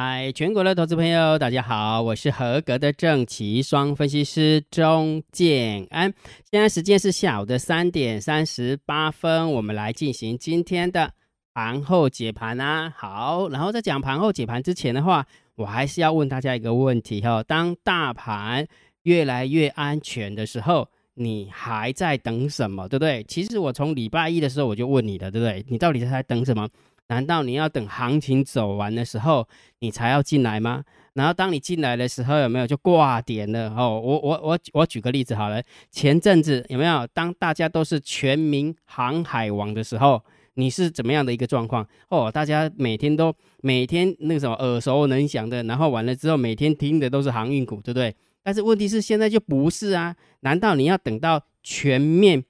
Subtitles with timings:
[0.00, 6.14] 嗨，全国的投资朋友，大家好，我是合格的正奇双分析师钟建安。
[6.48, 11.12] 现在时间是下午的三点三十八分，我们来进行今天的
[11.52, 12.94] 盘后解盘啊。
[12.96, 15.26] 好，然后在讲盘后解盘之前的话，
[15.56, 18.64] 我还是要问大家一个问题哈：当大盘
[19.02, 22.88] 越来越安全的时候，你还在等什么？
[22.88, 23.24] 对不对？
[23.24, 25.66] 其实我从礼拜一的时候我就问你的，对不对？
[25.68, 26.68] 你到底在等什么？
[27.08, 29.48] 难道你要等行情走完的时候，
[29.80, 30.84] 你才要进来吗？
[31.14, 33.74] 然后当你进来的时候，有没有就挂点了？
[33.76, 40.22] 哦，我我我我举个例子好了，前阵子有没有当大家都是全民航海王的时候，
[40.54, 41.84] 你是怎么样的一个状况？
[42.08, 48.14] 哦，大家每天都每天那个什么耳熟能详的，然后完了之后每天听的都是航运股，对不对？
[48.44, 50.14] 但是问题是现在就不是啊？
[50.40, 52.44] 难道你要等到全面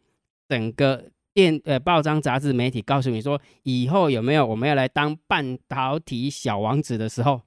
[0.48, 1.04] 整个？
[1.38, 7.42] 电呃，报章、杂志、媒体告诉你说，以后有没有我们要来当半导体小王子的时候，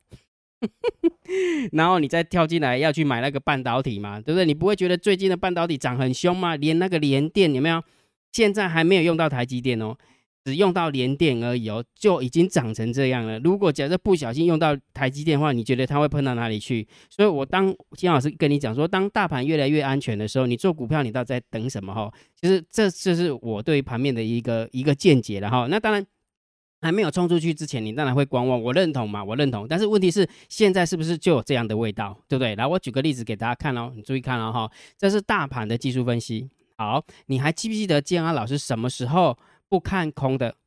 [1.73, 4.45] 然后你再跳进来要去买那个半导体嘛，对不对？
[4.45, 6.56] 你不会觉得最近的半导体涨很凶吗？
[6.56, 7.84] 连那个连电有没有？
[8.31, 9.97] 现在还没有用到台积电哦。
[10.44, 13.38] 只用到连电而已哦，就已经长成这样了。
[13.39, 16.88] 如果假设不小心用到台积电的话，你觉得它会碰到哪里去？
[17.09, 21.94] 所以我当金老师跟你讲说，当大盘越来越安全的时候，你做股票，你到底在等什么？
[21.94, 25.67] 哈，其实这就是我对盘面的一个一个见解了哈。
[25.69, 26.03] 那当然
[26.81, 29.67] 还没有冲出去之前，你当然会观望，我认同嘛，我认同。
[29.67, 32.56] 但是问题是，现在是不是就有这样的味道，对不对？
[32.56, 36.50] 来，我举个例子给大家看哦，你注意看哦哈，这是大盘的技术分析。
[36.78, 39.38] 好，你还记不记得建安老师什么时候？
[39.72, 40.58] 不看空的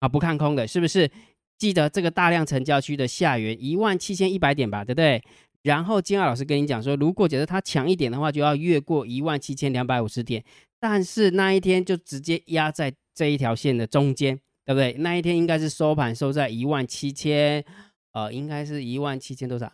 [0.00, 1.10] 啊，不看空的，是不是？
[1.58, 5.22] 记得这个大量成交区的下缘一万七千一百点吧，对不对？
[5.62, 10.42] 然后金二老师跟你讲说，如果觉得它强一点的话，就要越过一万七千两百五十点。
[10.80, 14.94] 但是那一天就直接压在这一条线的中间，对不对？
[14.94, 17.64] 那一天应该是收盘收在一万七千，
[18.12, 19.70] 呃，应该是一万七千多少？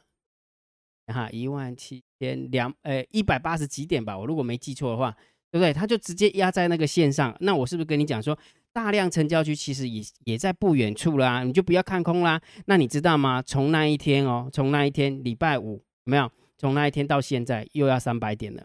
[1.06, 4.18] 哈，一万七千两，呃，一百八十几点吧？
[4.18, 5.16] 我如果没记错的话，
[5.50, 5.72] 对不对？
[5.72, 7.36] 他就直接压在那个线上。
[7.40, 8.38] 那我是不是跟你讲说？
[8.72, 12.40] 大量成交区其实也也在不远处啦，你就不要看空啦。
[12.66, 13.42] 那你知道吗？
[13.42, 16.30] 从那一天哦，从那一天礼拜五有没有？
[16.56, 18.64] 从那一天到现在又要三百点了，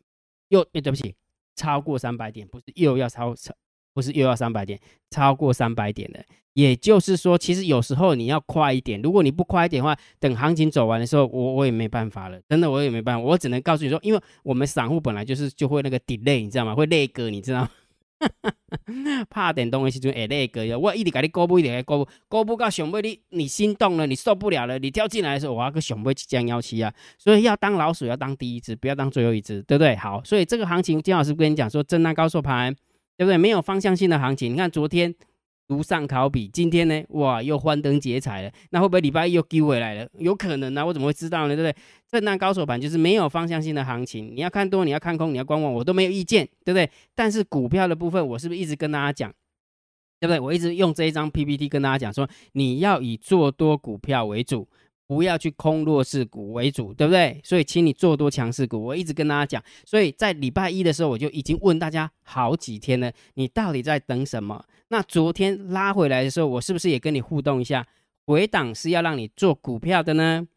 [0.49, 1.15] 又哎对不起，
[1.55, 3.51] 超过三百点，不是又要超超，
[3.95, 4.77] 不是又要三百点，
[5.09, 6.19] 超过三百点了。
[6.53, 16.75] 也就是说，其实有时候你要快一点，如果你不快一点的话，等行情走完的时候，我我也没办法了，真的我也没办法，我只能告诉你说，因为我们散户本来就是就会那个 delay，你知道吗？
[16.75, 17.69] 会累个，你知道吗？
[19.29, 29.93] 怕点东的时阵会那个，我一直给你公布，一直给你公布，公布到上尾你你心动了，你受不了了，你跳进来的时候，我要个上尾即将幺七啊，所以要当老鼠要当第一只，不要当最后一只，对不对？
[29.97, 32.73] 好，所以这个行情金老师跟你讲说，震荡高手盘，
[33.17, 33.37] 对不对？
[33.37, 35.13] 没有方向性的行情，你看昨天。
[35.67, 38.51] 如上考比，今天呢，哇，又欢灯结彩了。
[38.69, 40.07] 那会不会礼拜一又丢回来了？
[40.19, 41.55] 有可能啊，我怎么会知道呢？
[41.55, 41.75] 对不对？
[42.07, 46.87] 震荡高手盘就是没有方向性的行情，你要看多，你要看空，你要观望，我都没有意见，对不对？
[47.15, 49.33] 但是股票的部分，我是不是一直跟大家讲，
[50.19, 50.39] 对不对？
[50.39, 54.67] 我一直用这一张 PPT 跟大家讲说，你要以做多股票为主。
[55.07, 57.39] 不要去空弱势股为主，对不对？
[57.43, 58.83] 所以，请你做多强势股。
[58.83, 64.65] 我一直跟大家讲，所以在礼拜一的时候，我就已经问大家好几天了，你到底在等什么？
[64.87, 67.85] 那昨天拉回来的时候，我是不是也跟你互动一下？
[68.25, 70.47] 回档是要让你做股票的呢，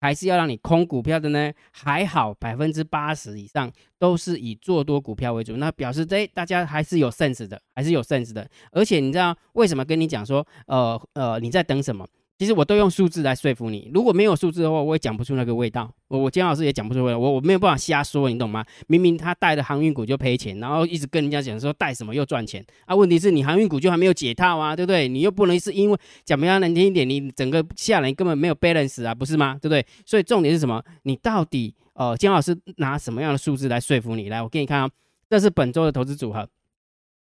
[0.00, 1.52] 还是要让你空股票的呢？
[1.72, 8.48] 还好，百分之八十以上都是以做多股票为主，那表示这大家还是有 sense 的，还是有 sense 的。
[8.70, 12.06] 而且你知道为什么跟你讲说，呃呃，你在等什么？
[12.38, 15.90] 其实我都用数字来说服你，如果没有数字的话，我也讲不出那个味道。
[16.08, 18.62] 我我姜老师也讲不出味道，我我没有办法瞎说，你懂吗？
[18.88, 22.94] 明明他带的航运股就赔钱，然后一直跟人家讲说带什么又赚钱啊？
[22.94, 25.08] 问题是你航运股就还没有解套啊，对不对？
[25.08, 29.54] 你又不能是因为讲比较难听一点，你整个下来根本没有 balance 啊，不是吗？
[29.54, 29.84] 对不对？
[30.04, 30.82] 所以重点是什么？
[31.04, 34.28] 你到底呃，姜老师拿什么样的数字来说服你？
[34.28, 34.90] 来，我给你看啊，
[35.30, 36.46] 这是本周的投资组合。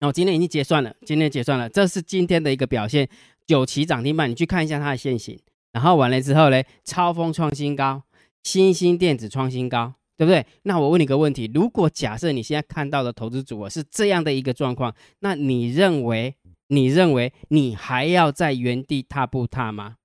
[0.01, 3.09] 那我今天已经结算了，今天结算了，这是今天的一个表现。
[3.49, 5.37] 九旗涨停板，你去看一下它的线型，
[5.73, 8.03] 然后完了之后呢，超风创新高，
[8.45, 10.45] 新兴电子创新高，对不对？
[10.65, 16.35] 那我问你个问题：如果假设你现在看到的投资组合是这样的一个状况，那你认为
[16.69, 19.97] 你认为你还要在原地踏步踏吗？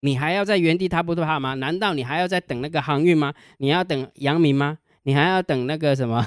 [0.00, 1.54] 你还要在原地踏步踏吗？
[1.54, 3.32] 难道你还要在等那个航运吗？
[3.58, 4.78] 你要等阳明吗？
[5.04, 6.26] 你还要等那个什么？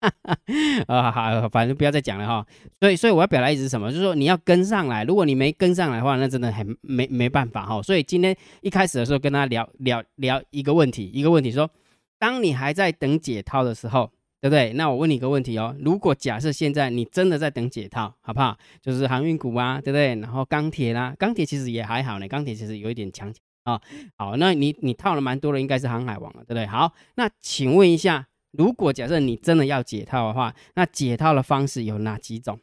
[0.88, 2.46] 啊好，反正不要再讲了哈。
[2.80, 3.90] 所以，所以我要表达意思是什么？
[3.90, 5.04] 就是说你要跟上来。
[5.04, 7.82] 如果你没跟上来的话，那真的很没没办法哈。
[7.82, 11.70] 所以今天一开始的时候跟他聊聊聊一个问题，一个问题说，
[12.18, 14.10] 当你还在等解套的时候，
[14.40, 14.72] 对不对？
[14.72, 15.76] 那我问你一个问题哦。
[15.80, 18.56] 如果假设现在你真的在等解套，好不好？
[18.80, 20.14] 就是航运股啊，对不对？
[20.16, 22.26] 然后钢铁啦，钢铁其实也还好呢。
[22.26, 23.30] 钢铁其实有一点强
[23.64, 23.78] 啊。
[24.16, 26.66] 好，那你你套了蛮多的，应该是航海王了，对不对？
[26.66, 32.58] 好，那请问一下，如果假设你真的要解套的话，那解套的方式有哪几种？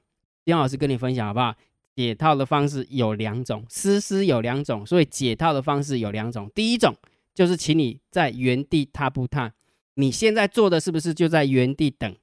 [0.45, 1.55] 丁老师跟你分享好不好？
[1.95, 6.49] 解套的方式有两种，思思有两种，所以解套的方式有两种。
[6.53, 6.95] 第一种
[7.33, 9.53] 就是请你在原地踏步踏，
[9.95, 12.15] 你现在做的是不是就在原地等，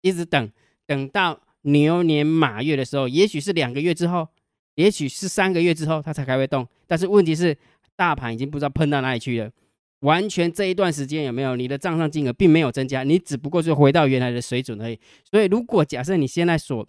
[0.00, 0.50] 一直等，
[0.86, 4.28] 等到牛年马月的时候，也许是两个月之后。
[4.76, 7.54] 也许是三个月之后它才开会动，但是问题是
[7.96, 9.50] 大盘已经不知道喷到哪里去了。
[10.00, 14.98] 完全这一段时间有没有你的账上金额并没有增加，你只不过是回到原来的水准而已。
[15.30, 16.86] 所以如果假设你现在所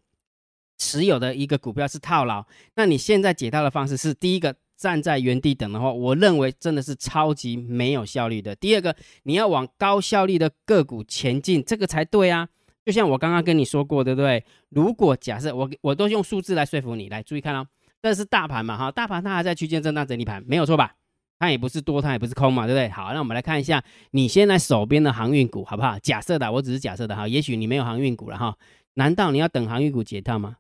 [0.78, 8.56] 持有的一个股票是套牢，那你现在解套的方式是第一个站在原地等的话，我认为真的是超级没有效率的。
[8.56, 12.50] 第二个你要往高效率的个股前进，这个才对啊。
[12.84, 14.44] 就像我刚刚跟你说过，对不对？
[14.70, 17.68] 如果假设我我都用数字来说服你，来注意看哦。
[18.02, 20.96] 这是大盘嘛，哈，大盘它还在区间震荡整理盘，没有错吧？
[21.42, 22.88] 它也不是多，它也不是空嘛，对不对？
[22.90, 25.98] 好，那我们来看一下你现在手边的航运股，好不好？
[25.98, 28.56] 假设的，我只是假设的哈，也许你没有航运股了哈，
[28.94, 30.58] 难道你要等航运股解套吗？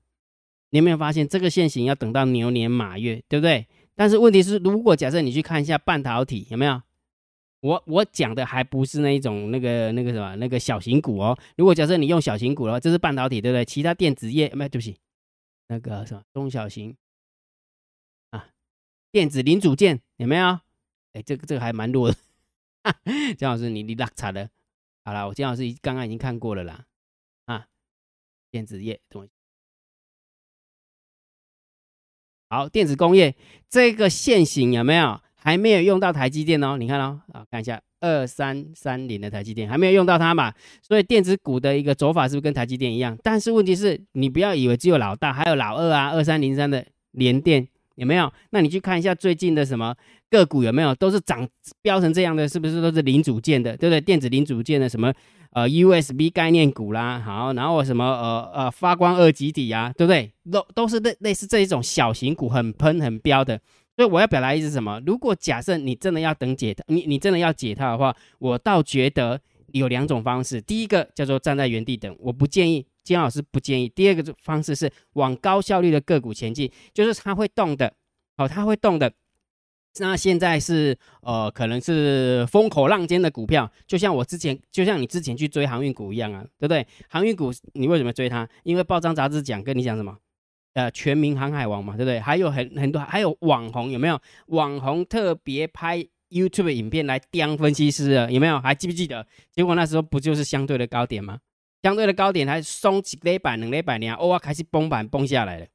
[0.71, 3.67] 你有没有发现这个线型要等到牛年马月，对不对？
[3.93, 6.81] 但是问题是，如果假设你去看一下半导体，有没有？
[7.59, 11.37] 我我讲的还不是那一种那个那个什么那个小型股哦。
[11.57, 13.63] 如果假设你用小型股的话，这是半导体，对不对？
[13.63, 14.97] 其他电子业没，对不起，
[15.67, 16.95] 那个什么中小型
[18.31, 18.47] 啊。
[19.11, 20.59] 电子零组件有没有？
[21.13, 22.17] 哎，这个这个还蛮弱的。
[23.37, 24.47] 姜老师，你你拉差了。
[25.03, 26.85] 好了，我姜老师刚刚已经看过了啦。
[27.45, 27.65] 啊，
[28.49, 29.31] 电子业东西。
[32.49, 33.35] 好，电子工业
[33.69, 35.21] 这个线型有没有？
[35.35, 36.77] 还没有用到台积电哦。
[36.77, 40.53] 你看哦，啊，看一下二三三零的台积电还没有用到它嘛？
[40.81, 43.17] 所以电子股的一个走法是不是跟台积电一样？
[43.23, 47.67] 但是问题是你不要以为只有老大，还有老二啊，二三零三的联电。
[47.95, 48.31] 有没有？
[48.51, 49.95] 那你去看一下最近的什么
[50.31, 50.95] 个股有没有？
[50.95, 51.47] 都是涨
[51.83, 54.01] 飙成这样的，是不是都是零组件的，对不对？
[54.01, 55.13] 电子零组件的什么
[55.51, 60.31] 呃 USB 概念股啦，好，然后什么呃呃发光二极体啊，对不对？
[60.49, 63.59] 都都是类类似这一种小型股，很喷很飙的。
[63.97, 64.99] 所以我要表达意思什么？
[65.05, 69.39] 如果假设你真的要等解套，你你真的要解套的话，我倒觉得
[69.73, 70.61] 有两种方式。
[70.61, 72.85] 第一个叫做站在原地等，我不建议。
[73.03, 73.89] 金老师不建议。
[73.89, 77.91] 第二个方式是往高效率的个股前进，就是它会动的，
[78.37, 79.11] 哦，它会动的。
[79.99, 86.85] 那现在是呃，可能是风口浪尖的股票，就像我之前，就像你之前去追航运股一样啊，对不对？
[87.09, 88.47] 航运股你为什么追它？
[88.63, 90.17] 因为报章杂志讲跟你讲什么？
[90.73, 92.19] 呃，全民航海王嘛，对不对？
[92.19, 94.17] 还有很很多，还有网红有没有？
[94.47, 95.97] 网红特别拍
[96.29, 98.57] YouTube 影片来刁分析师啊，有没有？
[98.61, 99.27] 还记不记得？
[99.51, 101.39] 结果那时候不就是相对的高点吗？
[101.83, 105.65] 相对的高点还松几雷板、两雷板，然后哇开始崩板崩下来了，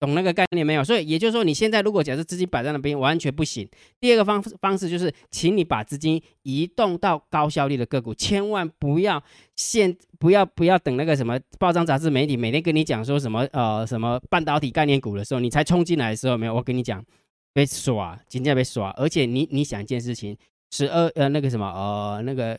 [0.00, 0.82] 懂那个概念没有？
[0.82, 3.68] 所以也就是说，你现在如果假设资金摆在那边，完全不行。
[4.00, 9.22] 第二个方方式就是，请你把资金移动到高效率的个股，千万不要
[9.56, 16.54] 现不要不要等那个什么报章杂志媒体每天跟你讲说什么呃什么半导体概念股的时候，你才冲进来的时候，没有？
[16.54, 17.04] 我跟你讲，
[17.52, 18.90] 被耍，今天被耍。
[18.96, 20.34] 而且你你想一件事情，
[20.70, 22.58] 十二呃那个什么呃那个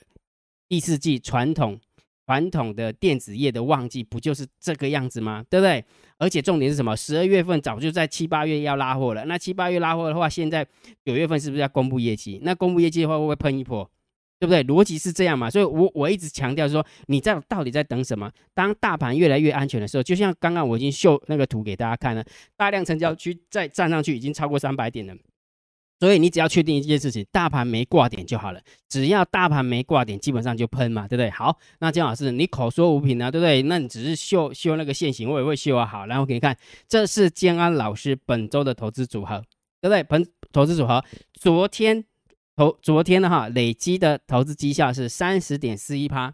[0.69, 1.79] 第四季传统。
[2.31, 5.43] 传统的电子业的旺季不就是这个样子吗？
[5.49, 5.83] 对不对？
[6.17, 6.95] 而且重点是什么？
[6.95, 9.25] 十二月份早就在七八月要拉货了。
[9.25, 10.65] 那七八月拉货的话，现在
[11.03, 12.39] 九月份是不是要公布业绩？
[12.43, 13.83] 那公布业绩的话，会不会喷一波？
[14.39, 14.63] 对不对？
[14.63, 15.49] 逻辑是这样嘛？
[15.49, 18.31] 所以，我我一直强调说，你在到底在等什么？
[18.53, 22.23] 当大盘越来越安全的时候，就像刚刚我已经秀那个图给大家看了，
[22.55, 25.13] 大量成交区再站上去已经超过三百点了。
[26.01, 28.59] 所以你只要确定一件事情，大盘没挂点就好了。
[28.89, 31.29] 只要大盘没挂点，基本上就喷嘛，对不对？
[31.29, 33.61] 好，那姜老师，你口说无凭啊，对不对？
[33.61, 35.85] 那你只是秀秀那个线型，我也会秀啊。
[35.85, 39.43] 好，然后给你看，这是建安老师本周的投资组合，
[39.79, 40.01] 对不对？
[40.01, 42.03] 本投资组合，昨天
[42.55, 46.33] 投昨天的哈累积的投资绩效是三十点四一趴，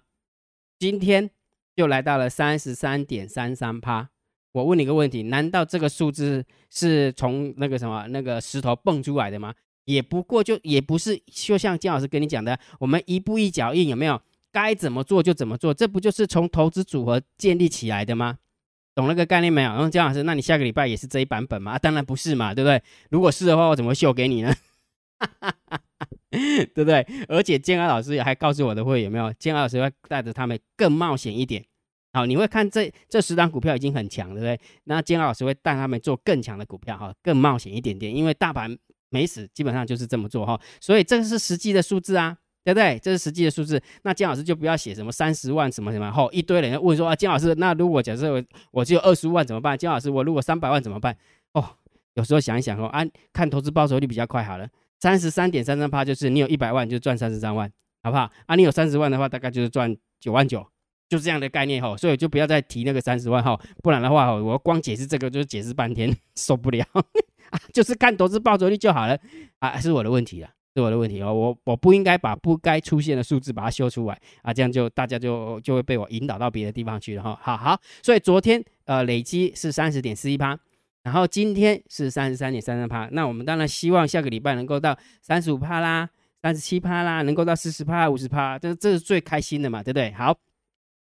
[0.80, 1.30] 今天
[1.76, 4.12] 就来到了三十三点三三趴。
[4.58, 9.54] 我问你个问题，难道这个数字是从那个什么那个石头蹦出来的吗？
[9.86, 14.22] 也不过就也不是，就像金老师跟你讲的，我们一步一脚印，有没有？
[14.52, 18.40] 该怎么做就怎么做，这不就是从投资组合建立起来的吗？
[18.96, 19.70] 懂那个概念没有？
[19.70, 21.78] 然后姜老师，那你下个礼拜也是这一版本吗？
[21.78, 22.82] 当然不是嘛，对不对？
[23.12, 24.54] 如果是的话，我怎么秀给你呢？
[26.32, 27.06] 对不对？
[27.28, 29.32] 而且建安老师也还告诉我的会有没有？
[29.34, 31.64] 建安老师会带着他们更冒险一点。
[32.14, 34.60] 好，你会看这这十张股票已经很强，对不对？
[34.86, 38.76] 那金老师会带他们做更强的股票，哈，更冒险一点点，因为大盘
[39.10, 40.60] 没死，基本上就是这么做，哈。
[40.82, 42.98] 所以这个是实际的数字啊，对不对？
[43.00, 43.80] 这是实际的数字。
[44.04, 49.78] 那金老师就不要写什么三十万什么什么，后一堆人问说啊，金老师，那如果假设我只有二十万怎么办？
[49.78, 51.16] 金老师，我如果三百万怎么办？
[51.54, 51.64] 哦，
[52.16, 54.68] 有时候想一想哦，啊看投资报酬率比较快好了。
[55.00, 57.72] 三十三点三三趴就是你有一百万就赚三十三万，
[58.02, 58.32] 好不好？
[58.48, 60.66] 啊，你有三十万的话，大概就是赚九万九，
[61.08, 61.96] 就这样的概念哈。
[61.98, 67.60] 所以就不要再提那个三十万哈，不然的话我光解释这个就是解释半天，受不了 啊。
[67.74, 69.18] 就是看投资报酬率就好了
[69.60, 70.50] 啊，是我的问题了。
[70.76, 77.36] 是我的问题哦，我我不应该把不该出现的数字把它修出来啊，这样就大家就就会被我引导到别的地方去了哈。
[77.42, 80.56] 好好，所以昨天呃累积是三十点四一趴，
[81.02, 86.08] 然后今天是三十三点三三趴，那我们当然希望下个礼拜能够到三十五趴啦，
[86.44, 90.12] 三十七趴啦，能够到四十趴、五十趴，这这是最开心的嘛，对不对？
[90.12, 90.38] 好，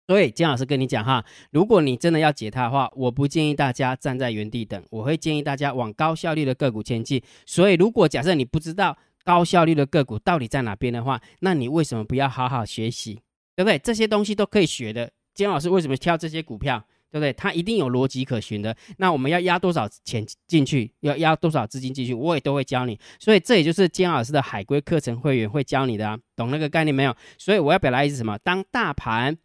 [0.09, 7.23] 所以金老师跟你讲哈，如果你真的要解它的话，我不建议大家站在原地等，我会建议大家往高效率的个股前进。
[7.45, 13.21] 所以如果假设你不知道，高效率的个股到底在哪边的话，那你为什么不要好好学习，
[13.55, 13.79] 对不对？
[13.79, 15.11] 这些东西都可以学的。
[15.35, 17.31] 金老师为什么挑这些股票，对不对？
[17.35, 18.75] 它一定有逻辑可循的。
[18.97, 22.99] 那我们要压多少钱进去，要压多少资金进去，我也都会教你。
[23.21, 27.15] 所以这也就是金老师的海归课程会员会教你的，懂那个概念没有？
[27.37, 28.39] 所以我要表达意思什么？
[28.39, 29.37] 当大盘。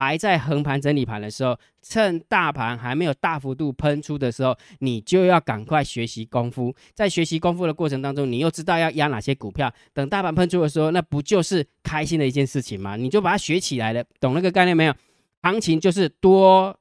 [0.00, 6.74] 还在横盘整理盘的时候，趁大盘还没有大幅度喷出的时候，你就要赶快学习功夫。
[6.94, 9.70] 在学习功夫的过程当中，你又知道要压哪些股票。
[9.92, 12.96] 等大盘喷出的时候，那不就是开心的一件事情吗？
[12.96, 14.94] 你就把它学起来了，懂那个概念没有？
[15.42, 16.74] 行情就是多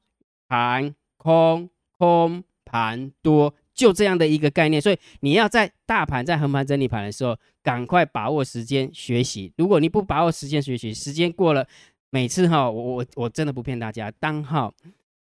[0.47, 4.81] 盘空，空盘多，就这样的一个概念。
[4.81, 9.51] 所以你要在大盘在横盘整理盘的时候，赶快把握时间学习。
[9.57, 11.67] 如果你不把握时间学习，时间过了。
[12.09, 14.71] 每次哈，我我我真的不骗大家，当哈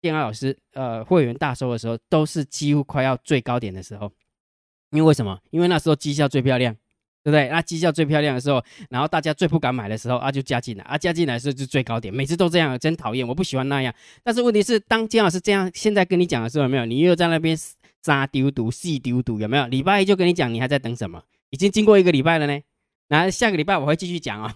[0.01, 4.13] 电话老师呃会员大收的时候，都是几乎快要最高点的时候。
[4.91, 5.37] 因为为什么？
[5.51, 6.73] 因为那时候绩效最漂亮，
[7.25, 7.49] 对不对？
[7.49, 12.15] 那绩效最漂亮的时候，然后大家最不敢买的时候啊，就加进来啊，加进来的时候就最高点。
[12.15, 13.93] 每次都这样，真讨厌，我不喜欢那样。
[14.23, 16.87] 但是问题是，当姜老师这样现在跟你讲的时候，有没有？
[16.87, 17.59] 你又在那边
[18.05, 19.67] 杀丢毒、细丢毒，有没有？
[19.67, 21.23] 礼拜一就跟你讲，你还在等什么？
[21.51, 22.61] 已经经过一个礼拜了呢。
[23.09, 24.55] 那下个礼拜我会继续讲啊。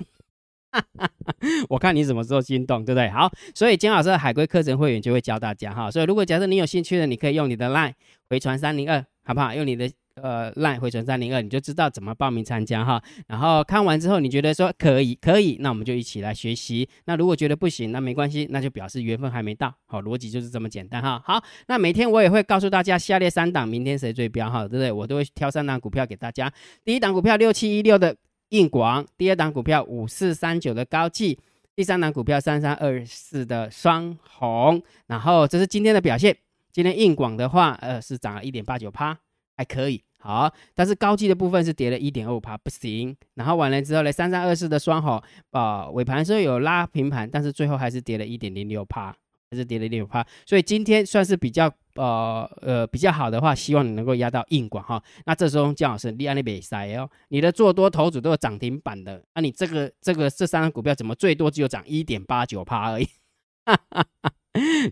[1.68, 3.08] 我看你什么时候心动，对不对？
[3.08, 5.90] 好，所以金老师的海龟课程会员就会教大家哈。
[5.90, 7.92] 所以如果假设你有兴趣的，你可以用你的 LINE
[8.28, 9.54] 回传三零二，好不好？
[9.54, 13.02] 用你的呃 LINE 回传三零二，你就知道怎么报名参加哈。
[13.28, 16.88] 然后看完之后，你觉得说可以，可以，那我们就一起来学习。
[17.06, 19.74] 那如果觉得不行，那没关系，那就表示缘分还没到。
[19.86, 21.22] 好，逻辑就是这么简单哈。
[21.24, 24.92] 好，那每天我也会告诉大家下列三档明天谁最标哈，对不对？
[24.92, 26.52] 我都会挑三档股票给大家。
[26.84, 28.14] 第一档股票六七一六的。
[28.50, 31.38] 硬广，第二档股票五四三九的高技，
[31.74, 36.36] 第三档股票三三二四的双红，然后这是今天的表现。
[36.72, 39.18] 今天硬广的话，呃，是涨了一点八九趴，
[39.56, 40.52] 还可以，好。
[40.74, 43.16] 但是高技的部分是跌了一点二五趴，不行。
[43.34, 49.14] 然后完了之后呢，三三二四的双红，呃，尾盘时候有拉平盘，但是最后还是跌了一点零六趴。
[49.50, 55.02] 还是跌了六趴，所以今天算是比较呃呃比较好的话，希望你能够压到硬管哈。
[55.26, 63.08] 那这时候姜老师，你安利比赛哦，你的做多头组都有涨停板的，那你这个这个这三个股票怎么最多只有涨一点八九趴而已？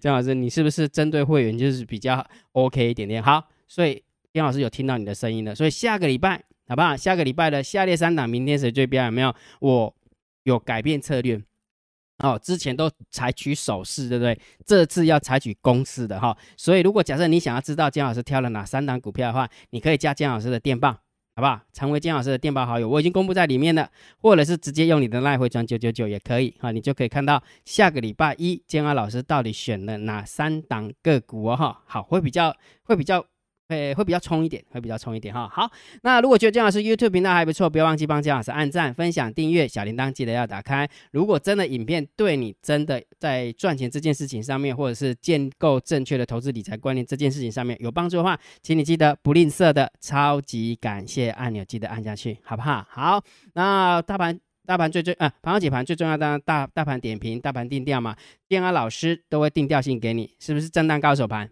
[0.00, 3.22] 姜老师，你是不是针对会员就是比较 OK 一点点？
[3.22, 6.96] 好，所以姜老师有听到你的声音了，所以下个礼拜好不好？
[6.96, 9.34] 下个礼拜的下列三档，明天谁最标有没有？
[9.60, 9.94] 我
[10.42, 11.40] 有改变策略。
[12.18, 14.38] 哦，之前都采取手势，对不对？
[14.64, 16.36] 这次要采取公式的哈。
[16.56, 20.92] 所以，如果假设你想要知道姜老师挑了哪三档股票的话，你可以加姜老师的电报，
[21.34, 21.60] 好不好？
[21.72, 23.90] 成为姜老师的电报好友，我已经公布在里面了。
[24.22, 31.82] 或者是直接用你的赖回传九九九也可以哈，你就可以看到下个礼拜一姜老师到底选了哪三档个股哦哈。
[31.86, 33.24] 好，会比较会比较。
[33.68, 35.48] 会会比较冲一点，会比较冲一点哈。
[35.48, 35.70] 好，
[36.02, 40.88] 那如果觉得姜老师 YouTube 频道还不错，不要忘记帮姜老师按赞、分享、订阅，小铃铛记得要打开。
[41.12, 52.86] 如果真的影片对你真的在赚钱这件事情上面，或者是建构正确的投资理财观念这件事情上面有帮助的话，请你记得不吝啬的超级感谢按钮，记得按下去，好不好？
[52.88, 53.22] 好，
[53.54, 58.16] 那大盘大盘最最啊，盘后解盘最重要的大大盘点评、大盘定调嘛，
[58.48, 61.50] 姜老师都会定调性给你，是不是震荡高手盘？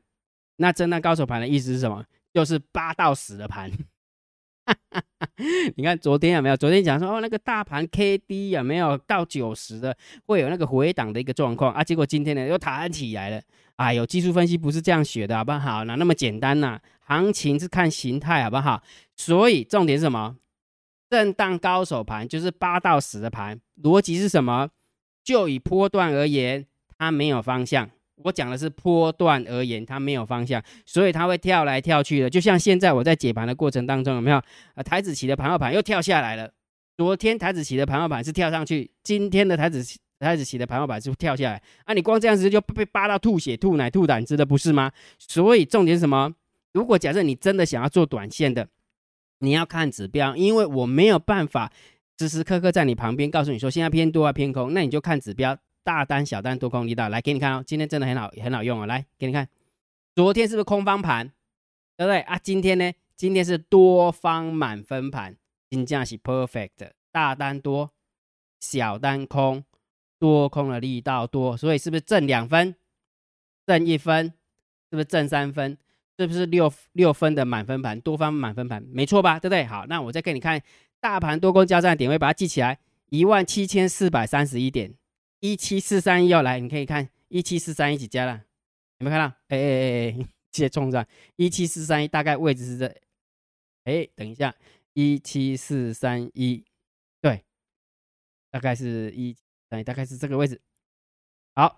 [0.57, 2.05] 那震荡高手盘的意思是什么？
[2.33, 3.71] 就是八到十的盘。
[5.77, 6.57] 你看昨天有没有？
[6.57, 9.97] 昨天讲说哦，那个大盘 K D 有没有到九十的，
[10.27, 11.85] 会有那个回档的一个状况啊？
[11.85, 13.43] 结果今天呢又弹起来了。
[13.77, 15.85] 哎呦，技术分析不是这样学的，好不好？
[15.85, 16.81] 哪那么简单呐？
[17.01, 18.83] 行情是看形态，好不好？
[19.17, 20.37] 所以重点是什么？
[21.11, 24.71] 震荡高手盘就是八到十的盘，逻辑是什么？
[25.23, 27.91] 就以波段而言，它没有方向。
[28.23, 32.31] 我讲的是波段而言，它没有方向，所以它会跳来跳去的。
[32.31, 34.37] 就像现在我在解盘的过程当中，有没有？
[34.75, 36.51] 啊，台子期的盘后盘又跳下来了。
[36.97, 39.85] 昨天台子期的盘后盘是跳上去，今天的台子
[40.21, 41.61] 台子期的盘后盘是跳下来。
[41.85, 44.93] 啊，你光这样子就被扒到吐血、吐奶、吐胆汁的，不是吗？
[45.19, 46.33] 所以重点是什么？
[46.73, 48.69] 如果假设你真的想要做短线的，
[49.41, 51.73] 你要看指标，因为我没有办法
[52.19, 57.63] 时时刻刻在你旁边告诉你说现在偏多啊偏空，那你就看指标，大单小单多空力道来给你看哦。
[57.65, 59.49] 今天真的很好很好用哦，来给你看，
[60.17, 61.29] 昨天是不是空方盘，
[61.97, 62.37] 对不对啊？
[62.43, 62.93] 今天呢？
[63.17, 65.37] 今天是多方满分盘，
[65.71, 67.93] 金价是 perfect，大单多，
[68.61, 69.65] 小单空，
[70.19, 72.75] 多空的力道多，所以是不是挣两分，
[73.65, 74.33] 挣一分，
[74.91, 75.79] 是不是挣三分？
[76.19, 79.39] 是不是六六分的满分盘，多方满分盘，没错吧？
[79.39, 79.65] 对不对？
[79.65, 80.61] 好，那我再给你看
[81.01, 82.79] 大盘多空交战点位，把它记起来，
[83.11, 84.95] 一万七千四百三十一点，
[85.45, 88.33] 一七四三一要来，你可以看一七四三一起加了，
[88.97, 89.37] 有没有看到？
[89.49, 90.25] 哎哎哎哎，直
[90.63, 92.87] 接冲上一七四三一，大概位置是这，
[93.85, 94.55] 哎，等一下，
[94.95, 96.65] 一七四三一，
[97.21, 97.45] 对，
[98.51, 99.37] 大概是一
[99.69, 100.59] 等，大概是这个位置。
[101.55, 101.77] 好，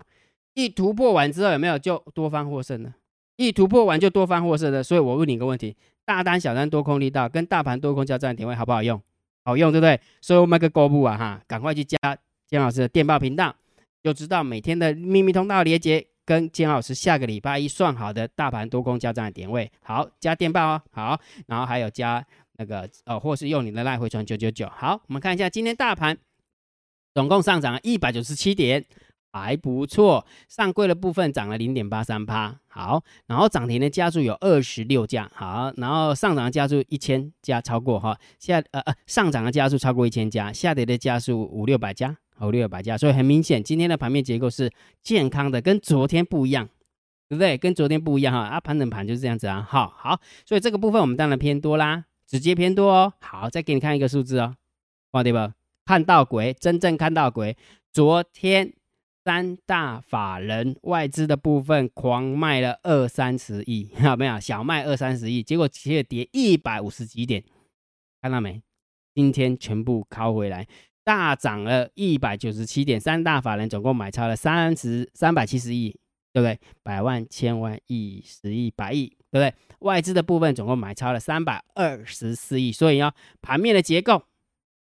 [0.54, 2.94] 一突破完之后，有没有就多方获胜呢？
[3.34, 9.02] 一突破完就多方获胜的，所以我问你一个问题：大单、小单多空力道跟大盘多空交战点位好不好用？
[9.42, 10.00] 好用，对不对？
[10.20, 11.98] 所以我们个购物啊，哈，赶快去加
[12.46, 13.54] 金老师的电报频道，
[14.02, 19.70] 就知道每天的秘密通道连接跟金老师下个礼拜一算好的大盘多空交战的点位。
[19.82, 22.24] 好，加电报哦，好，然后还有加
[22.58, 24.68] 那个呃，或是用你的赖回传九九九。
[24.68, 26.16] 好，我们看一下今天大盘
[27.14, 28.84] 总共上涨了一百九十七点。
[29.32, 44.70] 还不错，上柜的部分涨了零点八三趴，好，然后涨停的家数有二十六家，好，然后上涨的家数一千家超过哈，下呃呃上涨的家数超过一千家，下跌的家数五六百家，五六百家，所以很明显今天的盘面结构是
[45.02, 46.68] 健康的，跟昨天不一样，
[47.28, 47.56] 对不对？
[47.56, 54.54] 跟昨天不一样哈，啊盘整盘就是这样子啊，好好，所以这个部分我们当然偏多啦，直接偏多哦，好，再给你看一个数字哦，
[55.12, 55.54] 哇对吧？
[55.84, 57.56] 看到鬼，真正看到鬼，
[57.92, 58.72] 昨天。
[59.26, 64.38] 三大法人外资的部分狂卖了二三十亿，有没有？
[64.38, 67.42] 小卖二三十亿，结果直接跌一百五十几点，
[68.22, 68.62] 看到没？
[69.16, 70.68] 今天全部靠回来，
[71.06, 72.98] 大涨了一百九十七点。
[72.98, 75.96] 三大法人总共买超了三十三百七十亿，
[76.32, 76.58] 对不对？
[76.82, 79.54] 百万、千万、亿、十亿、百亿，对不对？
[79.78, 84.24] 外资的部分总共买超了三百二十四亿，所以哦，盘面的结构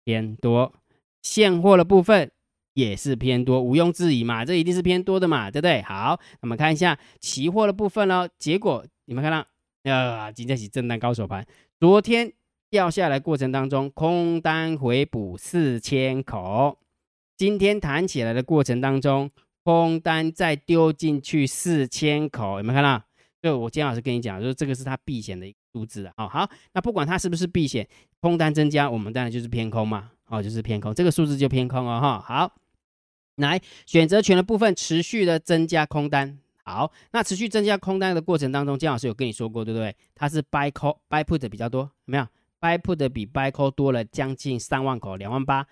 [0.06, 0.76] 偏多，
[1.24, 2.32] 现货的部分。
[2.74, 5.82] 也是偏多，毋庸置疑嘛，这一定是偏多的嘛，对不对？
[5.82, 8.30] 好，我们看一下期货的部分哦。
[8.40, 11.46] 结果你们看到，啊，今天是震荡高手盘，
[11.82, 12.32] 昨天
[12.72, 16.80] 掉下来过程当中，空单回补四千口，
[17.36, 19.30] 今天弹起来的过程当中，
[19.66, 23.04] 空单再丢进去四千口，有没有看到？
[23.42, 26.30] 就我金老师跟你讲，就是这个是它避险的一个数字啊。
[26.30, 27.86] 好，那不管它是不是避险，
[28.22, 32.56] 空单增加，我们当然就是偏空嘛，哦，就是偏空，这个数字就偏空哦，哈，好。
[33.36, 36.40] 来，选择权的部分持续的增加空单。
[36.64, 39.94] 好，那持续增加空单的过程当中，姜老师有跟你说过，对不对？
[40.16, 42.26] 它是 buy call buy put 比较多，有没有
[42.62, 45.68] ？buy put 的比 buy call 多了将近三万口，两万八。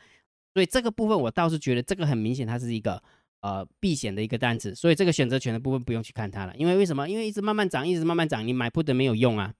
[0.53, 3.01] 所以这个部分我倒是觉得这个很明显，它是一个
[3.41, 4.73] 呃避险的一个单子。
[4.73, 7.07] 所以这个选择权的部分不用去看它了，因为为什么？
[7.07, 9.53] 因为一直慢慢涨，一直慢慢涨，你买 put 没有用啊，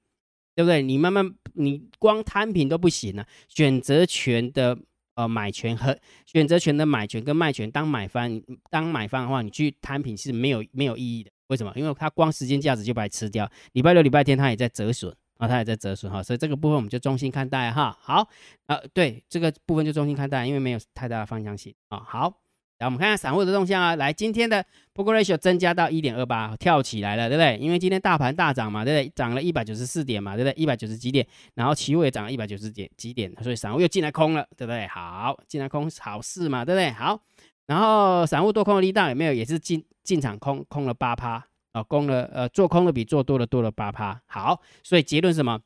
[0.55, 0.81] 对不对？
[0.81, 4.77] 你慢慢你光摊平都不行啊，选择权的。
[5.15, 11.29] 呃，买权和选择权的买权跟卖权当买方，当买方的话，你去摊平是没有没有意义的。
[11.47, 11.73] 为什么？
[11.75, 13.51] 因为它光时间价值就把它吃掉。
[13.73, 17.97] 礼拜六、礼拜天它也在折损啊，它也在折损哈，所以这个部分我们就中心看待哈。
[17.99, 18.29] 好，
[18.67, 21.99] 呃，对这个部分就中心看待，因为没有太大的方向性啊。
[22.05, 22.31] 好。
[22.79, 23.97] 来，我们看下散户的动向啊。
[23.97, 27.57] 来，今天的 p o k ratio 增加到一点二八，跳起来了，对不对？
[27.57, 29.11] 因为今天大盘大涨嘛，对不对？
[29.13, 30.53] 涨了一百九十四点嘛，对不对？
[30.55, 34.87] 一百九十几点，然后期货也涨了一百九十点几点，所以散户又进来空了，对不对？
[34.87, 36.89] 好，进来空好事嘛，对不对？
[36.91, 37.19] 好，
[37.65, 39.33] 然后散户多空的力道有没有？
[39.33, 44.21] 也是进进场空空了八趴啊，空了呃做空的比做多的多了八趴。
[44.25, 45.59] 好，所以结论什么？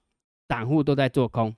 [0.47, 1.55] 散户都在做空。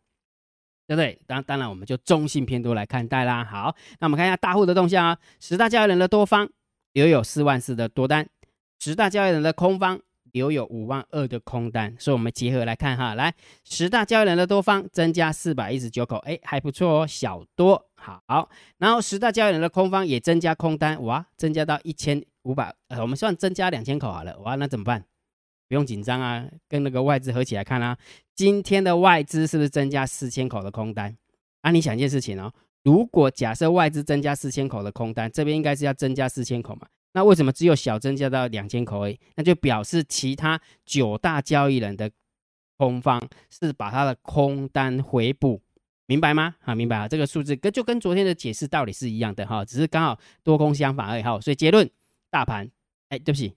[0.88, 1.20] 对不对？
[1.26, 3.44] 当当然，我们就中性偏多来看待啦。
[3.44, 5.18] 好，那我们看一下大户的动向啊。
[5.40, 6.48] 十大交易人的多方
[6.94, 8.30] 留有四万四的多单，
[8.80, 10.00] 十大交易人的空方
[10.32, 11.96] 留有五万二的空单。
[11.98, 18.48] 所以，我们结合来看哈，来十大交易人的多方增加四百一十九口，哎，还不错哦，小多好。
[18.78, 25.04] 然后十大交易人的空方也增加空单，哇，增加到一千五百，呃，我们算增加两千口好了，哇，那怎么办？
[25.68, 27.98] 不用紧张啊，跟那个外资合起来看啊。
[28.36, 31.18] 今天的外资是不是增加四千口的空单？
[31.62, 32.54] 啊，你想一件事情哦，
[32.84, 36.88] 如果假设外资增加四千口的空单，这边应该是要增加四千口嘛？
[37.14, 39.20] 那为什么只有小增加到两千口而已？
[39.36, 42.12] 那就表示其他九大交易人的
[42.78, 45.62] 空方是把他的空单回补，
[46.06, 46.54] 明白吗？
[46.66, 51.40] 啊，明白啊，这个数字跟就跟昨天的解释道理是一样的哈，只是刚好多空相反而已哈。
[51.42, 51.90] 所以结论，
[52.36, 52.70] 大盘，
[53.08, 53.56] 哎，对不起。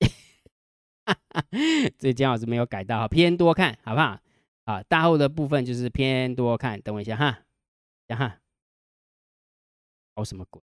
[1.98, 4.20] 这姜老师没有改到哈，偏多看好不好？
[4.64, 7.44] 啊，大后的部分就是偏多看，等我一下哈，
[8.06, 8.40] 等哈，
[10.14, 10.60] 搞什么鬼？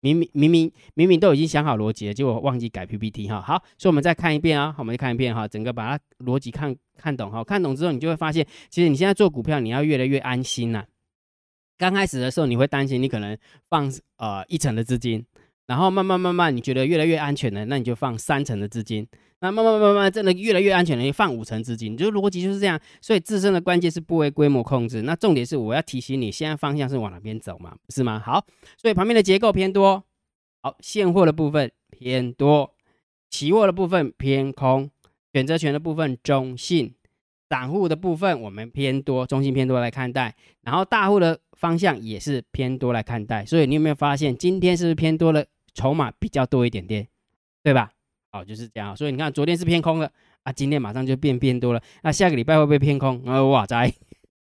[0.00, 3.40] 明明明明明明都已经想好逻辑了，结果忘记改 PPT 哈。
[3.40, 7.44] 好，所以我们再看一遍啊，我们再看一遍哈，整个把它逻辑看看懂哈。
[7.44, 10.84] 看懂之后，你就会发现，其实你现在做股票，你要越来越安心呐。
[11.78, 13.38] 刚开始的时候，你会担心你可能
[13.68, 15.24] 放呃一层的资金，
[15.66, 19.06] 然后慢慢慢慢，你觉得越来越安全了，那你就放三成的资金。
[19.40, 22.80] 那慢慢慢慢真的越来越安全了，你放五成资金，就逻辑就是这样。
[23.00, 25.02] 所以自身的关键是部位规模控制。
[25.02, 27.76] 那重点是我要提醒你，现在方向是往哪边走嘛？
[27.88, 28.22] 是吗？
[28.24, 28.44] 好，
[28.76, 30.04] 所以旁边的结构偏多，
[30.62, 32.72] 好，现货的部分偏多，
[33.30, 34.88] 期货的部分偏空，
[35.32, 36.94] 选择权的部分中性，
[37.52, 40.34] 散户的部分我们偏多，中性偏多来看待。
[40.62, 43.44] 然后大户的方向也是偏多来看待。
[43.44, 45.44] 所以你有没有发现今天是不是偏多了？
[45.74, 47.06] 筹码比较多一点点，
[47.62, 47.90] 对吧？
[48.30, 48.96] 好，就是这样。
[48.96, 50.10] 所以你看，昨天是偏空的
[50.44, 51.82] 啊，今天马上就变变多了。
[52.02, 53.22] 那下个礼拜会不会偏空？
[53.26, 53.92] 啊，哇塞！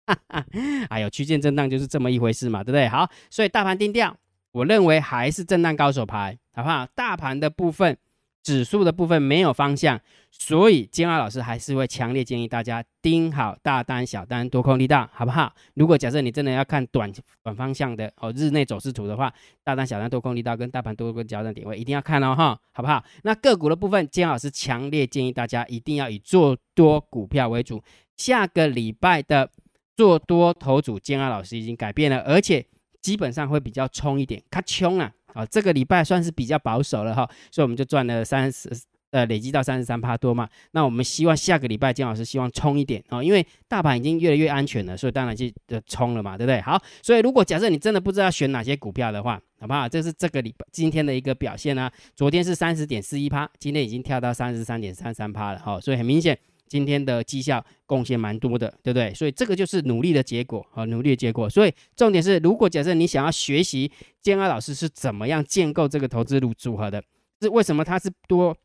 [0.90, 2.88] 哎呦，区间震荡就是这么一回事嘛，对不对？
[2.88, 4.16] 好，所以大盘定调，
[4.52, 6.86] 我认为还是震荡高手牌，好不好？
[6.94, 7.98] 大盘的部分。
[8.44, 10.00] 指数的部分没有方向，
[10.32, 15.54] 所以金二老师还是会强烈建议大家盯好大单、小单、多空力道，好不好？
[15.76, 17.12] 如果假设你真的要看短
[17.44, 19.32] 短方向的哦，日内走势图的话，
[19.64, 23.04] 大单、小单、多空力道跟大盘多个交战点位一定要看哦，哈，好不好？
[23.24, 27.84] 那个股的部分，金老师强烈建议大家一定要以做多股票为主。
[28.18, 29.50] 下个礼拜的
[29.96, 32.66] 做多头组，金二老师已经改变了，而且
[33.02, 35.12] 基本上会比较冲一点，咔冲啊！
[35.34, 38.70] 啊，这个礼拜算是比较保守了哈，所以我们就赚了三十，
[39.12, 40.48] 呃，累积到三十三趴多嘛。
[40.72, 46.62] 那我们希望下个礼拜金老师希望冲一点啊，因为大盘已经越来越安全了，所以当然就就冲了嘛，对不对？
[46.62, 49.88] 好，所以如果假设你真的不知道选哪些股票的话，好不好？
[49.88, 51.92] 这是这个礼拜今天的一个表现啊。
[52.16, 56.38] 昨天是三十点四一趴，今天已经跳到三十三点三三趴了哈，所以很明显。
[56.72, 59.14] 今天的绩效贡献蛮多的，对不对？
[59.14, 61.50] 所以这个就是努力的结果和，努力的结果。
[61.50, 67.04] 所以重点是，如果假设你想要学习建安老师是怎么样建构这个投资组组合的，
[67.42, 68.56] 是为什么它是多，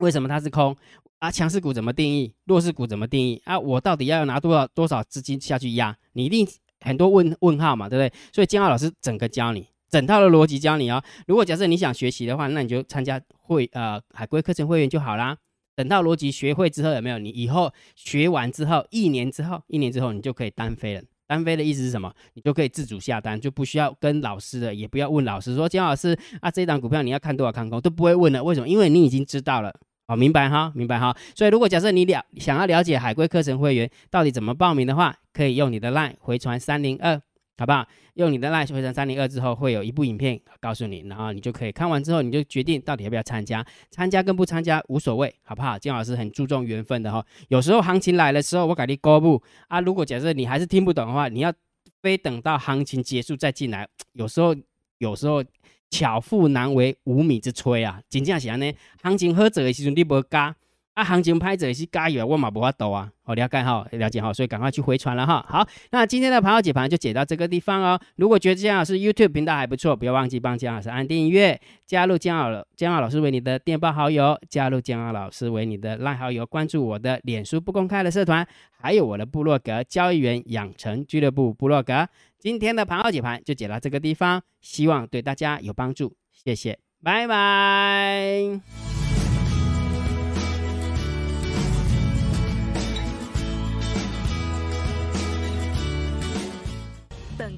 [0.00, 0.76] 为什么它是空
[1.18, 1.30] 啊？
[1.30, 2.34] 强势股怎么定义？
[2.44, 3.58] 弱势股怎么定义啊？
[3.58, 5.96] 我到底要拿多少多少资金下去压？
[6.12, 6.46] 你一定
[6.82, 8.12] 很多问问号嘛，对不对？
[8.34, 11.02] 所以建安老师整个教你，整套的逻辑教你哦。
[11.26, 15.38] 如果假设你想学习的话，那你就参加会呃海龟课程会员就好啦。
[15.80, 17.18] 等到逻辑学会之后，有没有？
[17.18, 21.02] 你以后学完之后，一年之后，一年之后，你就可以单飞了。
[21.26, 22.12] 单飞的意思是什么？
[22.34, 28.44] 你就可以自主下单，就不需要跟老师的，也不要问老师说姜老师啊，这一档股票你要看多少看空都不会问了。
[28.44, 28.68] 为什么？
[28.68, 29.74] 因为你已经知道了。
[30.06, 31.16] 好，明白哈，明白哈。
[31.34, 37.22] 所以如果假设你了想要了解海龟课程会员到底怎么报名的话，可以用你的 LINE 回传三零二。
[37.60, 37.86] 好不好？
[38.14, 43.62] 用你的 Line 回成三零二之后，会有一部影片告诉你，然后你就可以看完之后，你就决定到底要不要参加。
[43.90, 45.78] 参加跟不参加无所谓，好不好？
[45.78, 47.22] 金老师很注重缘分的哈。
[47.48, 49.78] 有时候行情来的时候，我给你公布啊。
[49.78, 51.52] 如果假设你还是听不懂的话，你要
[52.00, 53.86] 非等到行情结束再进来。
[54.14, 54.56] 有时候，
[54.96, 55.44] 有时候
[55.90, 58.00] 巧妇难为无米之炊啊。
[58.08, 60.56] 真正是安呢，行情好做的时候你无加。
[61.00, 65.42] 啊，行情拍者是加油，我嘛不法抖啊，好了解哈，了解哈，所以赶快去回传了哈。
[65.48, 67.98] 好，那今天的盘后解盘就解到这个地方哦。
[68.16, 78.46] 如果觉得姜老师 YouTube 频道还不错，不要忘记帮姜老师按订阅，加入姜老姜老师为你的电报好友，加入姜老师为你的赖好友，关注我的脸书不公开的社团，
[78.78, 82.06] 还有我的部落格交易员养成俱乐部部落格。
[82.38, 89.09] 今天的盘后解盘就解到这个地方，希望对大家有帮助，谢谢，拜拜。